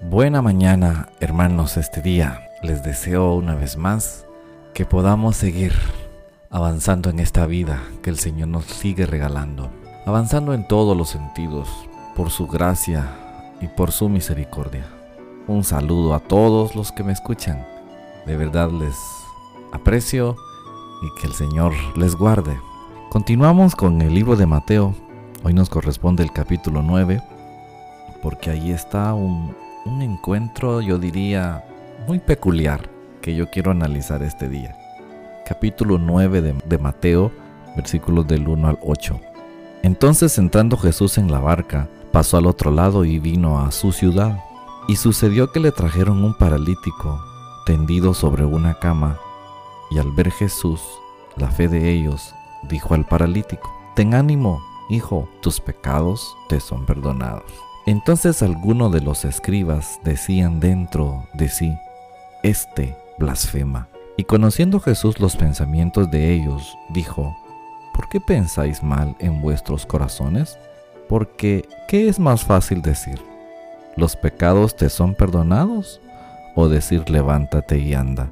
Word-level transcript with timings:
Buena 0.00 0.42
mañana, 0.42 1.08
hermanos, 1.18 1.76
este 1.76 2.00
día. 2.00 2.48
Les 2.62 2.84
deseo 2.84 3.34
una 3.34 3.56
vez 3.56 3.76
más 3.76 4.26
que 4.72 4.86
podamos 4.86 5.36
seguir 5.36 5.72
avanzando 6.50 7.10
en 7.10 7.18
esta 7.18 7.46
vida 7.46 7.82
que 8.00 8.10
el 8.10 8.16
Señor 8.16 8.46
nos 8.46 8.64
sigue 8.64 9.06
regalando. 9.06 9.70
Avanzando 10.06 10.54
en 10.54 10.68
todos 10.68 10.96
los 10.96 11.08
sentidos, 11.08 11.68
por 12.14 12.30
su 12.30 12.46
gracia 12.46 13.08
y 13.60 13.66
por 13.66 13.90
su 13.90 14.08
misericordia. 14.08 14.86
Un 15.48 15.64
saludo 15.64 16.14
a 16.14 16.20
todos 16.20 16.76
los 16.76 16.92
que 16.92 17.02
me 17.02 17.12
escuchan. 17.12 17.66
De 18.24 18.36
verdad 18.36 18.70
les 18.70 18.96
aprecio 19.72 20.36
y 21.02 21.20
que 21.20 21.26
el 21.26 21.32
Señor 21.32 21.72
les 21.96 22.14
guarde. 22.14 22.56
Continuamos 23.10 23.74
con 23.74 24.00
el 24.00 24.14
libro 24.14 24.36
de 24.36 24.46
Mateo. 24.46 24.94
Hoy 25.42 25.54
nos 25.54 25.68
corresponde 25.68 26.22
el 26.22 26.30
capítulo 26.30 26.82
9 26.82 27.20
porque 28.22 28.50
ahí 28.50 28.70
está 28.72 29.14
un, 29.14 29.54
encuentro, 30.02 30.80
yo 30.80 30.98
diría, 30.98 31.64
muy 32.06 32.18
peculiar 32.18 32.88
que 33.20 33.34
yo 33.34 33.50
quiero 33.50 33.70
analizar 33.70 34.22
este 34.22 34.48
día. 34.48 34.76
Capítulo 35.46 35.98
9 35.98 36.40
de, 36.42 36.54
de 36.64 36.78
Mateo, 36.78 37.32
versículos 37.76 38.26
del 38.26 38.48
1 38.48 38.68
al 38.68 38.78
8. 38.82 39.20
Entonces 39.82 40.38
entrando 40.38 40.76
Jesús 40.76 41.18
en 41.18 41.30
la 41.30 41.40
barca, 41.40 41.88
pasó 42.12 42.36
al 42.36 42.46
otro 42.46 42.70
lado 42.70 43.04
y 43.04 43.18
vino 43.18 43.60
a 43.60 43.70
su 43.70 43.92
ciudad. 43.92 44.38
Y 44.88 44.96
sucedió 44.96 45.52
que 45.52 45.60
le 45.60 45.72
trajeron 45.72 46.24
un 46.24 46.36
paralítico 46.36 47.22
tendido 47.66 48.14
sobre 48.14 48.44
una 48.44 48.74
cama, 48.74 49.18
y 49.90 49.98
al 49.98 50.10
ver 50.12 50.30
Jesús 50.30 50.80
la 51.36 51.50
fe 51.50 51.68
de 51.68 51.90
ellos, 51.90 52.34
dijo 52.68 52.94
al 52.94 53.04
paralítico, 53.04 53.70
Ten 53.94 54.14
ánimo, 54.14 54.60
hijo, 54.88 55.28
tus 55.40 55.60
pecados 55.60 56.34
te 56.48 56.60
son 56.60 56.86
perdonados. 56.86 57.67
Entonces 57.88 58.42
algunos 58.42 58.92
de 58.92 59.00
los 59.00 59.24
escribas 59.24 59.98
decían 60.04 60.60
dentro 60.60 61.26
de 61.32 61.48
sí, 61.48 61.74
Este 62.42 62.94
blasfema. 63.18 63.88
Y 64.18 64.24
conociendo 64.24 64.78
Jesús 64.78 65.18
los 65.20 65.36
pensamientos 65.36 66.10
de 66.10 66.34
ellos, 66.34 66.76
dijo, 66.90 67.34
¿por 67.94 68.10
qué 68.10 68.20
pensáis 68.20 68.82
mal 68.82 69.16
en 69.20 69.40
vuestros 69.40 69.86
corazones? 69.86 70.58
Porque, 71.08 71.66
¿qué 71.88 72.10
es 72.10 72.20
más 72.20 72.44
fácil 72.44 72.82
decir? 72.82 73.18
¿Los 73.96 74.16
pecados 74.16 74.76
te 74.76 74.90
son 74.90 75.14
perdonados? 75.14 76.02
¿O 76.56 76.68
decir 76.68 77.08
levántate 77.08 77.78
y 77.78 77.94
anda? 77.94 78.30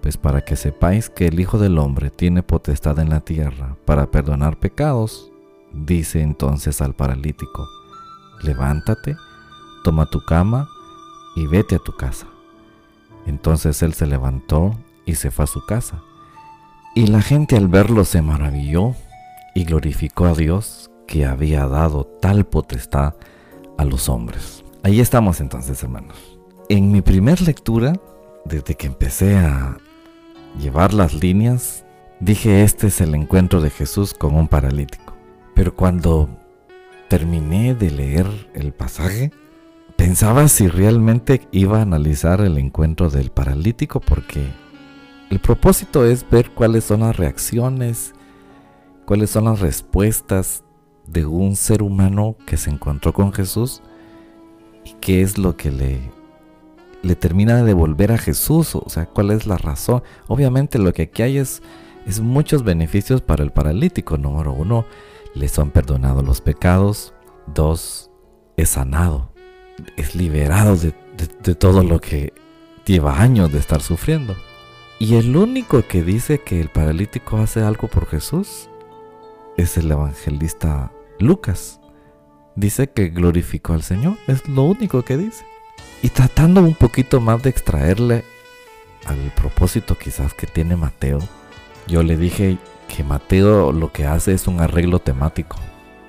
Pues 0.00 0.16
para 0.16 0.42
que 0.42 0.54
sepáis 0.54 1.10
que 1.10 1.26
el 1.26 1.40
Hijo 1.40 1.58
del 1.58 1.76
Hombre 1.76 2.08
tiene 2.08 2.44
potestad 2.44 3.00
en 3.00 3.10
la 3.10 3.18
tierra 3.18 3.76
para 3.84 4.12
perdonar 4.12 4.60
pecados, 4.60 5.32
dice 5.72 6.22
entonces 6.22 6.80
al 6.80 6.94
paralítico, 6.94 7.66
levántate, 8.44 9.16
toma 9.82 10.06
tu 10.06 10.24
cama 10.24 10.68
y 11.36 11.46
vete 11.46 11.76
a 11.76 11.80
tu 11.80 11.96
casa. 11.96 12.26
Entonces 13.26 13.82
él 13.82 13.94
se 13.94 14.06
levantó 14.06 14.78
y 15.06 15.14
se 15.14 15.30
fue 15.30 15.44
a 15.44 15.48
su 15.48 15.64
casa. 15.64 16.02
Y 16.94 17.06
la 17.06 17.22
gente 17.22 17.56
al 17.56 17.68
verlo 17.68 18.04
se 18.04 18.22
maravilló 18.22 18.94
y 19.54 19.64
glorificó 19.64 20.26
a 20.26 20.34
Dios 20.34 20.90
que 21.06 21.26
había 21.26 21.66
dado 21.66 22.04
tal 22.04 22.44
potestad 22.44 23.14
a 23.78 23.84
los 23.84 24.08
hombres. 24.08 24.64
Ahí 24.82 25.00
estamos 25.00 25.40
entonces, 25.40 25.82
hermanos. 25.82 26.38
En 26.68 26.92
mi 26.92 27.02
primer 27.02 27.40
lectura, 27.40 27.94
desde 28.44 28.74
que 28.74 28.86
empecé 28.86 29.36
a 29.36 29.76
llevar 30.58 30.94
las 30.94 31.14
líneas, 31.14 31.84
dije 32.20 32.62
este 32.62 32.86
es 32.88 33.00
el 33.00 33.14
encuentro 33.14 33.60
de 33.60 33.70
Jesús 33.70 34.14
con 34.14 34.34
un 34.34 34.48
paralítico. 34.48 35.14
Pero 35.54 35.74
cuando 35.74 36.28
terminé 37.18 37.76
de 37.76 37.92
leer 37.92 38.26
el 38.54 38.72
pasaje, 38.72 39.30
pensaba 39.96 40.48
si 40.48 40.66
realmente 40.66 41.46
iba 41.52 41.78
a 41.78 41.82
analizar 41.82 42.40
el 42.40 42.58
encuentro 42.58 43.08
del 43.08 43.30
paralítico 43.30 44.00
porque 44.00 44.48
el 45.30 45.38
propósito 45.38 46.04
es 46.04 46.28
ver 46.28 46.50
cuáles 46.50 46.82
son 46.82 47.00
las 47.00 47.16
reacciones, 47.16 48.14
cuáles 49.06 49.30
son 49.30 49.44
las 49.44 49.60
respuestas 49.60 50.64
de 51.06 51.24
un 51.24 51.54
ser 51.54 51.82
humano 51.82 52.34
que 52.46 52.56
se 52.56 52.70
encontró 52.70 53.12
con 53.12 53.32
Jesús 53.32 53.80
y 54.84 54.94
qué 54.94 55.22
es 55.22 55.38
lo 55.38 55.56
que 55.56 55.70
le, 55.70 56.00
le 57.02 57.14
termina 57.14 57.58
de 57.58 57.62
devolver 57.62 58.10
a 58.10 58.18
Jesús, 58.18 58.74
o 58.74 58.88
sea, 58.88 59.06
cuál 59.06 59.30
es 59.30 59.46
la 59.46 59.56
razón. 59.56 60.02
Obviamente 60.26 60.80
lo 60.80 60.92
que 60.92 61.02
aquí 61.02 61.22
hay 61.22 61.38
es, 61.38 61.62
es 62.06 62.18
muchos 62.18 62.64
beneficios 62.64 63.20
para 63.20 63.44
el 63.44 63.52
paralítico. 63.52 64.18
Número 64.18 64.52
uno, 64.52 64.84
le 65.34 65.48
son 65.48 65.70
perdonados 65.70 66.24
los 66.24 66.40
pecados. 66.40 67.14
Dos, 67.46 68.10
es 68.56 68.70
sanado, 68.70 69.32
es 69.96 70.14
liberado 70.14 70.76
de, 70.76 70.94
de 71.42 71.54
todo 71.54 71.82
lo 71.82 72.00
que 72.00 72.32
lleva 72.86 73.20
años 73.20 73.52
de 73.52 73.58
estar 73.58 73.82
sufriendo. 73.82 74.34
Y 74.98 75.16
el 75.16 75.36
único 75.36 75.82
que 75.82 76.02
dice 76.02 76.38
que 76.38 76.60
el 76.60 76.68
paralítico 76.68 77.38
hace 77.38 77.62
algo 77.62 77.88
por 77.88 78.06
Jesús 78.06 78.68
es 79.56 79.76
el 79.76 79.90
evangelista 79.90 80.92
Lucas. 81.18 81.80
Dice 82.56 82.88
que 82.88 83.08
glorificó 83.08 83.72
al 83.72 83.82
Señor, 83.82 84.16
es 84.26 84.48
lo 84.48 84.62
único 84.62 85.02
que 85.02 85.16
dice. 85.16 85.44
Y 86.02 86.10
tratando 86.10 86.60
un 86.60 86.74
poquito 86.74 87.20
más 87.20 87.42
de 87.42 87.50
extraerle 87.50 88.24
al 89.06 89.32
propósito 89.34 89.96
quizás 89.98 90.34
que 90.34 90.46
tiene 90.46 90.76
Mateo, 90.76 91.18
yo 91.86 92.02
le 92.02 92.16
dije 92.16 92.58
que 92.94 93.02
Mateo 93.02 93.72
lo 93.72 93.90
que 93.90 94.06
hace 94.06 94.34
es 94.34 94.46
un 94.46 94.60
arreglo 94.60 95.00
temático 95.00 95.56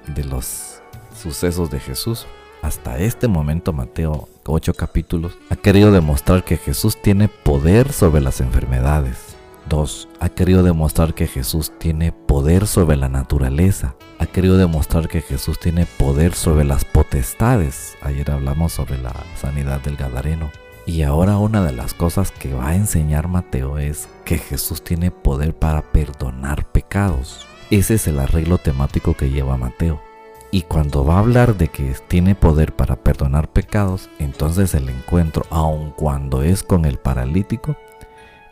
de 0.08 0.24
los 0.24 0.82
sucesos 1.20 1.72
de 1.72 1.80
Jesús. 1.80 2.28
Hasta 2.62 3.00
este 3.00 3.28
momento 3.28 3.74
Mateo, 3.74 4.30
ocho 4.46 4.74
capítulos, 4.74 5.38
ha 5.50 5.56
querido 5.56 5.92
demostrar 5.92 6.44
que 6.44 6.58
Jesús 6.58 7.02
tiene 7.02 7.28
poder 7.28 7.92
sobre 7.92 8.22
las 8.22 8.40
enfermedades, 8.40 9.36
2. 9.68 10.08
Ha 10.20 10.30
querido 10.30 10.62
demostrar 10.62 11.16
que 11.16 11.26
Jesús 11.26 11.72
tiene 11.80 12.12
poder 12.12 12.68
sobre 12.68 12.98
la 12.98 13.10
naturaleza. 13.10 13.96
Ha 14.20 14.28
querido 14.28 14.58
demostrar 14.58 15.08
que 15.08 15.22
Jesús 15.22 15.60
tiene 15.60 15.88
poder 15.98 16.36
sobre 16.36 16.66
las 16.66 16.86
potestades. 16.86 17.98
Ayer 18.02 18.30
hablamos 18.30 18.74
sobre 18.74 19.00
la 19.00 19.14
sanidad 19.40 19.82
del 19.82 19.98
Gadareno. 19.98 20.52
Y 20.88 21.02
ahora 21.02 21.38
una 21.38 21.64
de 21.64 21.72
las 21.72 21.96
cosas 21.96 22.32
que 22.32 22.54
va 22.54 22.70
a 22.70 22.76
enseñar 22.76 23.28
Mateo 23.28 23.80
es 23.80 24.08
que 24.24 24.38
Jesús 24.38 24.84
tiene 24.84 25.10
poder 25.10 25.56
para 25.56 25.82
perdonar 25.82 26.72
pecados. 26.72 27.48
Ese 27.72 27.96
es 27.96 28.08
el 28.08 28.20
arreglo 28.20 28.60
temático 28.60 29.16
que 29.16 29.32
lleva 29.32 29.58
Mateo. 29.58 30.00
Y 30.52 30.62
cuando 30.62 31.04
va 31.04 31.16
a 31.16 31.20
hablar 31.20 31.58
de 31.58 31.70
que 31.70 31.96
tiene 32.08 32.36
poder 32.36 32.76
para 32.76 32.98
perdonar 32.98 33.52
pecados, 33.52 34.10
entonces 34.20 34.76
el 34.76 34.88
encuentro, 34.90 35.44
aun 35.50 35.92
cuando 35.92 36.44
es 36.44 36.62
con 36.62 36.86
el 36.86 36.98
paralítico, 36.98 37.76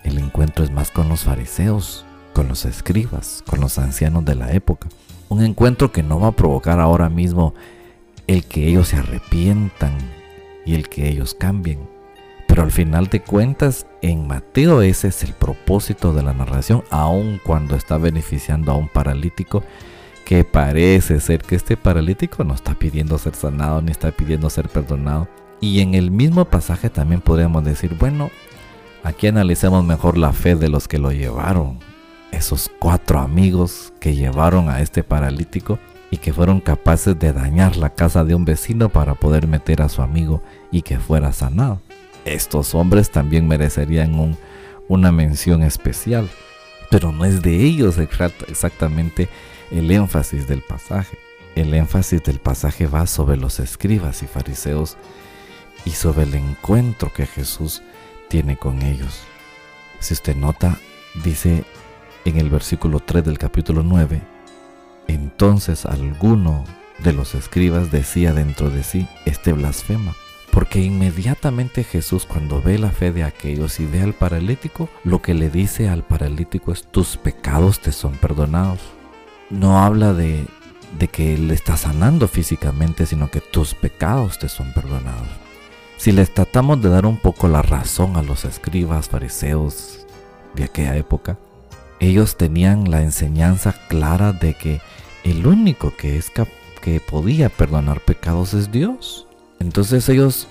el 0.04 0.18
encuentro 0.18 0.66
es 0.66 0.72
más 0.72 0.90
con 0.90 1.08
los 1.10 1.22
fariseos, 1.24 2.04
con 2.34 2.48
los 2.48 2.66
escribas, 2.66 3.44
con 3.48 3.62
los 3.62 3.78
ancianos 3.78 4.26
de 4.26 4.36
la 4.36 4.52
época. 4.54 4.90
Un 5.30 5.44
encuentro 5.44 5.92
que 5.92 6.02
no 6.02 6.20
va 6.20 6.30
a 6.30 6.36
provocar 6.36 6.80
ahora 6.80 7.10
mismo 7.10 7.54
el 8.26 8.44
que 8.46 8.68
ellos 8.68 8.88
se 8.88 8.98
arrepientan 8.98 9.96
y 10.66 10.74
el 10.74 10.90
que 10.90 11.08
ellos 11.08 11.36
cambien. 11.36 11.93
Pero 12.54 12.62
al 12.62 12.72
final 12.72 13.08
de 13.08 13.20
cuentas, 13.24 13.88
en 14.04 14.28
Mateo 14.28 14.84
ese 14.84 15.08
es 15.08 15.24
el 15.24 15.34
propósito 15.34 16.14
de 16.14 16.22
la 16.22 16.36
narración, 16.36 16.84
aun 16.92 17.42
cuando 17.44 17.76
está 17.76 17.98
beneficiando 17.98 18.72
a 18.72 18.76
un 18.76 18.88
paralítico 18.88 19.64
que 20.24 20.44
parece 20.44 21.20
ser 21.20 21.42
que 21.42 21.56
este 21.56 21.78
paralítico 21.78 22.44
no 22.44 22.54
está 22.54 22.76
pidiendo 22.76 23.18
ser 23.18 23.34
sanado 23.34 23.82
ni 23.82 23.90
está 23.90 24.12
pidiendo 24.12 24.52
ser 24.52 24.70
perdonado. 24.70 25.28
Y 25.62 25.80
en 25.80 25.96
el 25.96 26.12
mismo 26.12 26.46
pasaje 26.46 26.92
también 26.92 27.22
podríamos 27.22 27.66
decir, 27.66 27.96
bueno, 27.98 28.30
Aquí 29.04 29.28
analicemos 29.28 29.84
mejor 29.84 30.18
la 30.18 30.32
fe 30.32 30.56
de 30.56 30.70
los 30.70 30.88
que 30.88 30.98
lo 30.98 31.12
llevaron. 31.12 31.80
Esos 32.32 32.72
cuatro 32.80 33.20
amigos 33.20 33.92
que 34.00 34.16
llevaron 34.16 34.70
a 34.70 34.80
este 34.80 35.04
paralítico 35.04 35.78
y 36.10 36.18
que 36.18 36.32
fueron 36.32 36.62
capaces 36.62 37.20
de 37.20 37.34
dañar 37.34 37.76
la 37.76 37.90
casa 37.90 38.24
de 38.24 38.34
un 38.34 38.46
vecino 38.46 38.88
para 38.88 39.16
poder 39.16 39.46
meter 39.46 39.82
a 39.82 39.90
su 39.90 40.02
amigo 40.02 40.42
y 40.72 40.84
que 40.84 41.00
fuera 41.00 41.34
sanado. 41.34 41.82
Estos 42.26 42.74
hombres 42.74 43.12
también 43.12 43.48
merecerían 43.48 44.38
una 44.88 45.12
mención 45.12 45.64
especial, 45.64 46.30
pero 46.90 47.12
no 47.12 47.26
es 47.26 47.42
de 47.42 47.64
ellos 47.64 47.98
exactamente 47.98 49.30
el 49.72 49.92
énfasis 49.92 50.48
del 50.48 50.62
pasaje. 50.62 51.18
El 51.56 51.74
énfasis 51.74 52.24
del 52.24 52.40
pasaje 52.40 52.88
va 52.88 53.06
sobre 53.08 53.38
los 53.38 53.60
escribas 53.60 54.24
y 54.24 54.28
fariseos 54.28 54.98
y 55.86 55.92
sobre 55.92 56.24
el 56.24 56.34
encuentro 56.36 57.12
que 57.14 57.26
Jesús 57.26 57.84
tiene 58.30 58.58
con 58.58 58.82
ellos. 58.82 59.22
Si 60.00 60.14
usted 60.14 60.36
nota, 60.36 60.80
dice 61.24 61.64
en 62.26 62.38
el 62.38 62.50
versículo 62.50 63.00
3 63.00 63.26
del 63.26 63.38
capítulo 63.38 63.84
9, 63.84 64.22
entonces 65.08 65.86
alguno 65.86 66.64
de 67.00 67.14
los 67.14 67.36
escribas 67.36 67.92
decía 67.92 68.34
dentro 68.34 68.70
de 68.70 68.84
sí, 68.84 69.08
este 69.26 69.54
blasfema. 69.54 70.16
Porque 70.54 70.82
inmediatamente 70.82 71.84
Jesús 71.84 72.28
cuando 72.28 72.62
ve 72.62 72.78
la 72.78 72.92
fe 72.92 73.12
de 73.12 73.24
aquellos 73.24 73.80
y 73.80 73.88
ve 73.88 74.04
al 74.04 74.14
paralítico, 74.14 74.88
lo 75.04 75.20
que 75.20 75.34
le 75.34 75.50
dice 75.50 75.90
al 75.90 76.04
paralítico 76.04 76.72
es, 76.72 76.84
tus 76.84 77.18
pecados 77.18 77.80
te 77.80 77.92
son 77.92 78.14
perdonados. 78.14 78.80
No 79.50 79.84
habla 79.84 80.14
de, 80.14 80.46
que 81.12 81.34
él 81.34 81.50
está 81.50 81.76
sanando 81.76 82.28
físicamente, 82.28 83.08
sino 83.08 83.32
que 83.32 83.42
tus 83.42 83.74
pecados 83.74 84.38
te 84.38 84.48
son 84.48 84.72
perdonados. 84.74 85.28
Si 85.98 86.12
les 86.12 86.32
tratamos 86.32 86.80
de 86.84 86.90
dar 86.90 87.08
un 87.08 87.18
poco 87.18 87.48
la 87.48 87.64
razón 87.64 88.16
a 88.16 88.22
los 88.22 88.46
escribas 88.46 89.10
fariseos 89.10 90.06
de 90.54 90.66
aquella 90.66 90.96
época, 90.96 91.40
ellos 92.00 92.38
tenían 92.38 92.92
la 92.92 93.02
enseñanza 93.02 93.74
clara 93.88 94.34
de 94.34 94.54
que 94.54 94.82
el 95.24 95.48
único 95.48 95.94
que 95.98 97.00
podía 97.00 97.50
perdonar 97.50 98.02
pecados 98.02 98.54
es 98.54 98.72
Dios. 98.72 99.26
Entonces 99.64 100.10
ellos 100.10 100.48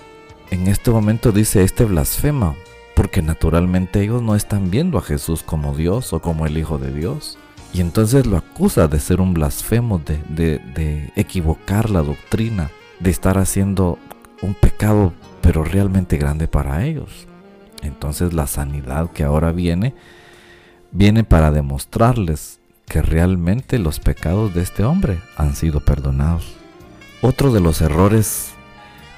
en 0.49 0.67
este 0.67 0.89
momento 0.89 1.31
dice 1.31 1.63
este 1.63 1.85
blasfema, 1.85 2.55
porque 2.95 3.21
naturalmente 3.21 4.01
ellos 4.01 4.23
no 4.23 4.35
están 4.35 4.71
viendo 4.71 4.97
a 4.97 5.03
Jesús 5.03 5.43
como 5.43 5.75
Dios 5.75 6.13
o 6.13 6.19
como 6.19 6.47
el 6.47 6.57
Hijo 6.57 6.79
de 6.79 6.91
Dios. 6.91 7.37
Y 7.73 7.81
entonces 7.81 8.25
lo 8.25 8.37
acusa 8.37 8.87
de 8.87 8.99
ser 8.99 9.21
un 9.21 9.33
blasfemo, 9.33 9.99
de, 9.99 10.17
de 10.27 11.11
equivocar 11.15 11.91
la 11.91 12.01
doctrina, 12.01 12.71
de 12.99 13.11
estar 13.11 13.37
haciendo 13.37 13.99
un 14.41 14.55
pecado 14.55 15.13
pero 15.41 15.63
realmente 15.63 16.17
grande 16.17 16.47
para 16.47 16.83
ellos. 16.83 17.27
Entonces 17.83 18.33
la 18.33 18.47
sanidad 18.47 19.11
que 19.11 19.23
ahora 19.23 19.51
viene, 19.51 19.93
viene 20.91 21.23
para 21.23 21.51
demostrarles 21.51 22.59
que 22.87 23.03
realmente 23.03 23.77
los 23.77 23.99
pecados 23.99 24.55
de 24.55 24.63
este 24.63 24.83
hombre 24.83 25.19
han 25.37 25.55
sido 25.55 25.81
perdonados. 25.81 26.55
Otro 27.21 27.51
de 27.53 27.59
los 27.59 27.81
errores 27.81 28.52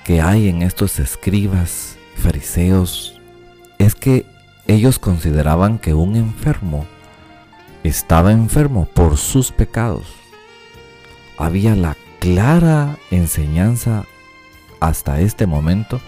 que 0.06 0.22
hay 0.22 0.50
en 0.50 0.62
estos 0.62 1.00
escribas, 1.00 1.98
fariseos, 2.16 3.19
es 3.80 3.96
que 3.96 4.24
ellos 4.68 5.00
consideraban 5.00 5.80
que 5.80 5.96
un 5.96 6.16
enfermo 6.16 6.86
estaba 7.84 8.31
enfermo 8.31 8.88
por 8.94 9.18
sus 9.18 9.52
pecados. 9.52 10.06
Había 11.40 11.75
la 11.75 11.98
clara 12.19 13.00
enseñanza 13.10 14.06
hasta 14.80 15.22
este 15.22 15.48
momento 15.48 16.00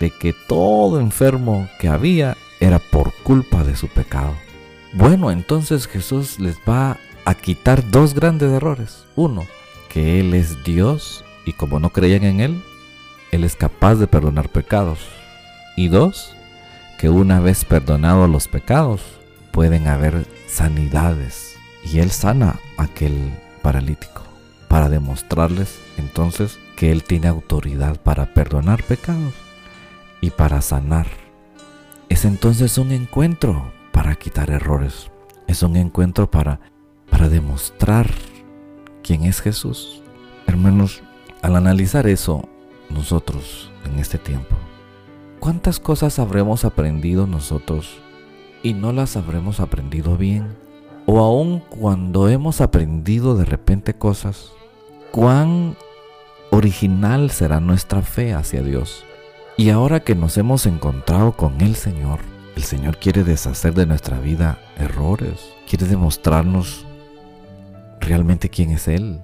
de 0.00 0.10
que 0.10 0.32
todo 0.32 0.98
enfermo 0.98 1.68
que 1.78 1.86
había 1.86 2.36
era 2.58 2.80
por 2.80 3.14
culpa 3.22 3.62
de 3.62 3.76
su 3.76 3.86
pecado. 3.86 4.34
Bueno, 4.92 5.30
entonces 5.30 5.86
Jesús 5.86 6.40
les 6.40 6.56
va 6.68 6.98
a 7.24 7.34
quitar 7.34 7.88
dos 7.92 8.12
grandes 8.12 8.50
errores. 8.50 9.04
Uno, 9.14 9.46
que 9.88 10.18
Él 10.18 10.34
es 10.34 10.64
Dios 10.64 11.24
y 11.46 11.52
como 11.52 11.78
no 11.78 11.90
creían 11.90 12.24
en 12.24 12.40
Él, 12.40 12.62
Él 13.30 13.44
es 13.44 13.56
capaz 13.56 13.96
de 13.96 14.06
perdonar 14.06 14.48
pecados. 14.48 14.98
Y 15.76 15.88
dos, 15.88 16.34
que 16.98 17.08
una 17.08 17.40
vez 17.40 17.64
perdonados 17.64 18.28
los 18.28 18.48
pecados, 18.48 19.02
pueden 19.52 19.88
haber 19.88 20.26
sanidades. 20.46 21.56
Y 21.84 22.00
Él 22.00 22.10
sana 22.10 22.58
a 22.76 22.84
aquel 22.84 23.32
paralítico 23.62 24.22
para 24.68 24.88
demostrarles 24.88 25.78
entonces 25.96 26.58
que 26.76 26.92
Él 26.92 27.02
tiene 27.04 27.28
autoridad 27.28 28.00
para 28.00 28.34
perdonar 28.34 28.82
pecados 28.82 29.34
y 30.20 30.30
para 30.30 30.60
sanar. 30.60 31.06
Es 32.08 32.24
entonces 32.24 32.78
un 32.78 32.92
encuentro 32.92 33.72
para 33.92 34.14
quitar 34.14 34.50
errores. 34.50 35.10
Es 35.46 35.62
un 35.62 35.76
encuentro 35.76 36.30
para, 36.30 36.60
para 37.10 37.28
demostrar 37.28 38.10
quién 39.02 39.24
es 39.24 39.40
Jesús. 39.40 40.02
Hermanos, 40.46 41.02
al 41.42 41.56
analizar 41.56 42.06
eso, 42.06 42.48
nosotros 42.90 43.70
en 43.84 43.98
este 43.98 44.18
tiempo, 44.18 44.56
¿cuántas 45.38 45.80
cosas 45.80 46.18
habremos 46.18 46.64
aprendido 46.64 47.26
nosotros 47.26 47.98
y 48.62 48.74
no 48.74 48.92
las 48.92 49.16
habremos 49.16 49.60
aprendido 49.60 50.16
bien? 50.16 50.56
O 51.06 51.18
aun 51.18 51.60
cuando 51.60 52.28
hemos 52.28 52.60
aprendido 52.60 53.36
de 53.36 53.44
repente 53.44 53.94
cosas, 53.94 54.52
¿cuán 55.10 55.76
original 56.50 57.30
será 57.30 57.60
nuestra 57.60 58.02
fe 58.02 58.34
hacia 58.34 58.62
Dios? 58.62 59.04
Y 59.56 59.70
ahora 59.70 60.00
que 60.00 60.14
nos 60.14 60.36
hemos 60.38 60.66
encontrado 60.66 61.32
con 61.32 61.60
el 61.60 61.74
Señor, 61.74 62.20
el 62.56 62.62
Señor 62.62 62.98
quiere 62.98 63.24
deshacer 63.24 63.74
de 63.74 63.86
nuestra 63.86 64.18
vida 64.18 64.58
errores, 64.76 65.52
quiere 65.68 65.86
demostrarnos 65.86 66.86
realmente 68.00 68.48
quién 68.48 68.70
es 68.70 68.88
Él. 68.88 69.20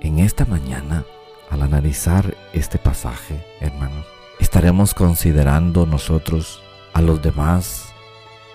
En 0.00 0.18
esta 0.18 0.44
mañana, 0.44 1.04
al 1.50 1.62
analizar 1.62 2.34
este 2.52 2.78
pasaje, 2.78 3.44
hermanos, 3.60 4.06
estaremos 4.40 4.94
considerando 4.94 5.86
nosotros 5.86 6.62
a 6.92 7.02
los 7.02 7.22
demás 7.22 7.92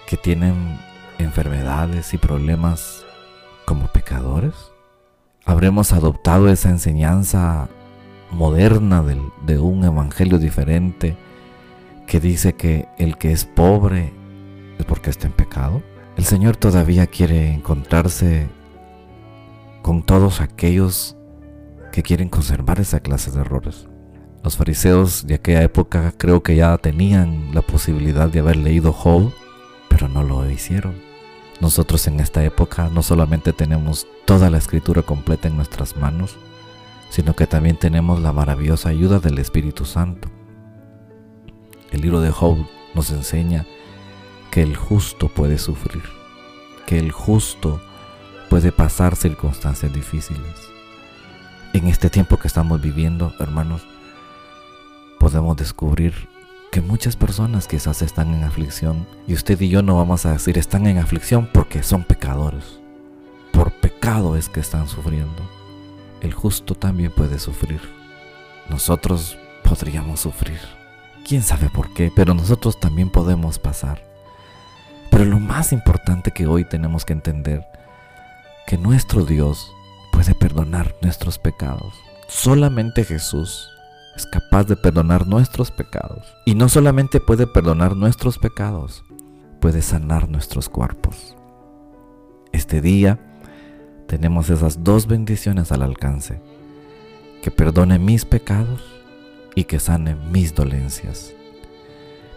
que 0.08 0.18
tienen 0.18 0.80
enfermedades 1.20 2.14
y 2.14 2.18
problemas 2.18 3.06
como 3.66 3.88
pecadores. 3.88 4.54
¿Habremos 5.46 5.94
adoptado 5.94 6.50
esa 6.50 6.70
enseñanza 6.70 7.70
moderna 8.32 9.04
de 9.46 9.60
un 9.60 9.84
evangelio 9.84 10.40
diferente 10.40 11.16
que 12.08 12.20
dice 12.20 12.54
que 12.54 12.88
el 12.98 13.18
que 13.18 13.32
es 13.32 13.46
pobre 13.46 14.14
es 14.78 14.86
porque 14.86 15.10
está 15.10 15.28
en 15.28 15.34
pecado. 15.34 15.82
El 16.18 16.26
Señor 16.26 16.58
todavía 16.58 17.08
quiere 17.08 17.54
encontrarse 17.54 18.50
con 19.82 20.04
todos 20.04 20.42
aquellos 20.42 21.16
que 21.92 22.04
quieren 22.04 22.30
conservar 22.30 22.80
esa 22.80 23.00
clase 23.00 23.32
de 23.32 23.42
errores. 23.42 23.88
Los 24.44 24.58
fariseos 24.58 25.28
de 25.28 25.36
aquella 25.36 25.62
época 25.62 26.14
creo 26.18 26.42
que 26.42 26.56
ya 26.56 26.78
tenían 26.78 27.54
la 27.54 27.62
posibilidad 27.62 28.28
de 28.28 28.40
haber 28.40 28.56
leído 28.56 28.92
Job, 28.92 29.32
pero 29.88 30.08
no 30.08 30.24
lo 30.24 30.50
hicieron. 30.50 30.96
Nosotros 31.60 32.08
en 32.08 32.20
esta 32.20 32.44
época 32.44 32.90
no 32.92 33.04
solamente 33.04 33.54
tenemos 33.54 34.08
toda 34.26 34.50
la 34.50 34.58
escritura 34.58 35.04
completa 35.04 35.48
en 35.48 35.58
nuestras 35.58 35.96
manos, 35.96 36.38
sino 37.12 37.36
que 37.36 37.46
también 37.46 37.78
tenemos 37.78 38.20
la 38.20 38.34
maravillosa 38.34 38.90
ayuda 38.90 39.20
del 39.20 39.38
Espíritu 39.38 39.86
Santo. 39.86 40.28
El 41.92 42.02
libro 42.02 42.20
de 42.22 42.32
Job 42.32 42.66
nos 42.96 43.12
enseña 43.12 43.68
que 44.50 44.64
el 44.64 44.76
justo 44.76 45.28
puede 45.28 45.60
sufrir, 45.60 46.04
que 46.88 46.98
el 46.98 47.12
justo 47.12 47.80
puede 48.50 48.72
pasar 48.72 49.16
circunstancias 49.16 49.94
difíciles. 49.94 50.71
En 51.74 51.88
este 51.88 52.10
tiempo 52.10 52.38
que 52.38 52.48
estamos 52.48 52.82
viviendo, 52.82 53.34
hermanos, 53.40 53.86
podemos 55.20 55.56
descubrir 55.56 56.14
que 56.72 56.82
muchas 56.82 57.16
personas 57.16 57.68
quizás 57.68 58.02
están 58.02 58.34
en 58.34 58.44
aflicción 58.44 59.08
y 59.28 59.34
usted 59.34 59.60
y 59.60 59.70
yo 59.70 59.82
no 59.82 59.98
vamos 59.98 60.26
a 60.26 60.34
decir 60.34 60.58
están 60.58 60.88
en 60.88 60.98
aflicción 60.98 61.50
porque 61.52 61.84
son 61.84 62.04
pecadores. 62.04 62.80
Por 63.52 63.72
pecado 63.72 64.36
es 64.36 64.50
que 64.50 64.60
están 64.60 64.88
sufriendo 64.88 65.62
el 66.22 66.34
justo 66.34 66.76
también 66.76 67.12
puede 67.12 67.40
sufrir. 67.40 67.82
Nosotros 68.70 69.38
podríamos 69.64 70.22
sufrir. 70.22 70.60
Quién 71.28 71.42
sabe 71.42 71.70
por 71.70 71.94
qué, 71.94 72.12
pero 72.16 72.34
nosotros 72.34 72.80
también 72.80 73.10
podemos 73.10 73.58
pasar. 73.58 74.04
Pero 75.10 75.26
lo 75.26 75.40
más 75.40 75.74
importante 75.74 76.32
que 76.32 76.46
hoy 76.46 76.64
tenemos 76.64 77.06
que 77.06 77.14
entender, 77.14 77.66
que 78.68 78.78
nuestro 78.78 79.26
Dios 79.26 79.72
puede 80.22 80.36
perdonar 80.36 80.96
nuestros 81.02 81.40
pecados. 81.40 81.96
Solamente 82.28 83.04
Jesús 83.04 83.72
es 84.16 84.28
capaz 84.28 84.66
de 84.66 84.76
perdonar 84.76 85.26
nuestros 85.26 85.72
pecados. 85.72 86.28
Y 86.46 86.54
no 86.54 86.70
solamente 86.70 87.20
puede 87.20 87.48
perdonar 87.48 87.96
nuestros 87.96 88.38
pecados, 88.38 89.04
puede 89.60 89.82
sanar 89.82 90.30
nuestros 90.30 90.70
cuerpos. 90.70 91.36
Este 92.52 92.82
día 92.82 93.20
tenemos 94.08 94.52
esas 94.52 94.84
dos 94.84 95.08
bendiciones 95.08 95.72
al 95.72 95.82
alcance. 95.82 96.40
Que 97.42 97.50
perdone 97.50 97.98
mis 97.98 98.24
pecados 98.24 98.84
y 99.56 99.64
que 99.64 99.80
sane 99.80 100.14
mis 100.14 100.54
dolencias. 100.54 101.34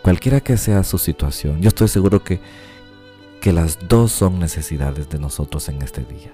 Cualquiera 0.01 0.41
que 0.41 0.57
sea 0.57 0.85
su 0.85 0.97
situación, 0.97 1.61
yo 1.61 1.69
estoy 1.69 1.89
seguro 1.89 2.25
que, 2.25 2.41
que 3.43 3.53
las 3.53 3.79
dos 3.89 4.11
son 4.11 4.39
necesidades 4.39 5.11
de 5.11 5.19
nosotros 5.19 5.69
en 5.69 5.83
este 5.83 6.03
día. 6.03 6.33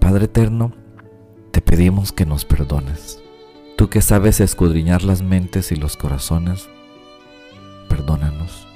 Padre 0.00 0.24
eterno, 0.24 0.72
te 1.52 1.60
pedimos 1.60 2.10
que 2.10 2.26
nos 2.26 2.44
perdones. 2.44 3.22
Tú 3.76 3.88
que 3.90 4.00
sabes 4.00 4.40
escudriñar 4.40 5.04
las 5.04 5.22
mentes 5.22 5.70
y 5.70 5.76
los 5.76 5.96
corazones, 5.96 6.68
perdónanos. 7.88 8.66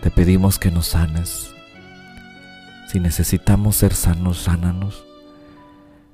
Te 0.00 0.10
pedimos 0.10 0.58
que 0.58 0.70
nos 0.70 0.86
sanes, 0.86 1.52
si 2.86 3.00
necesitamos 3.00 3.76
ser 3.76 3.92
sanos, 3.92 4.38
sánanos. 4.38 5.04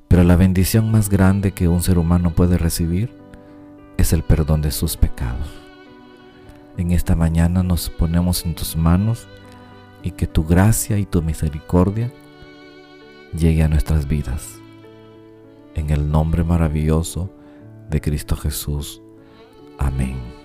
Pero 0.08 0.24
la 0.24 0.36
bendición 0.36 0.90
más 0.90 1.10
grande 1.10 1.52
que 1.52 1.68
un 1.68 1.82
ser 1.82 1.98
humano 1.98 2.30
puede 2.30 2.56
recibir 2.56 3.14
es 3.98 4.12
el 4.12 4.22
perdón 4.22 4.62
de 4.62 4.70
sus 4.70 4.96
pecados. 4.96 5.48
En 6.78 6.92
esta 6.92 7.14
mañana 7.14 7.62
nos 7.62 7.90
ponemos 7.90 8.46
en 8.46 8.54
tus 8.54 8.74
manos 8.74 9.28
y 10.02 10.12
que 10.12 10.26
tu 10.26 10.44
gracia 10.44 10.98
y 10.98 11.04
tu 11.04 11.20
misericordia 11.22 12.10
llegue 13.32 13.62
a 13.62 13.68
nuestras 13.68 14.08
vidas. 14.08 14.60
En 15.74 15.90
el 15.90 16.10
nombre 16.10 16.44
maravilloso 16.44 17.30
de 17.88 18.00
Cristo 18.00 18.36
Jesús. 18.36 19.02
Amén. 19.78 20.39